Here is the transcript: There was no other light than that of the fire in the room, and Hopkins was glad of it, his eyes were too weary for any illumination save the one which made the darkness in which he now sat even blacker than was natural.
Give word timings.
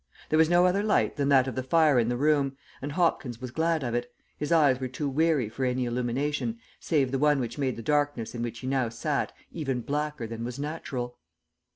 There 0.29 0.39
was 0.39 0.49
no 0.49 0.65
other 0.65 0.81
light 0.81 1.15
than 1.15 1.29
that 1.29 1.47
of 1.47 1.53
the 1.53 1.61
fire 1.61 1.99
in 1.99 2.09
the 2.09 2.17
room, 2.17 2.57
and 2.81 2.93
Hopkins 2.93 3.39
was 3.39 3.51
glad 3.51 3.83
of 3.83 3.93
it, 3.93 4.11
his 4.35 4.51
eyes 4.51 4.79
were 4.79 4.87
too 4.87 5.07
weary 5.07 5.47
for 5.47 5.63
any 5.63 5.85
illumination 5.85 6.57
save 6.79 7.11
the 7.11 7.19
one 7.19 7.39
which 7.39 7.59
made 7.59 7.75
the 7.75 7.83
darkness 7.83 8.33
in 8.33 8.41
which 8.41 8.57
he 8.61 8.67
now 8.67 8.89
sat 8.89 9.31
even 9.51 9.81
blacker 9.81 10.25
than 10.25 10.43
was 10.43 10.57
natural. 10.57 11.19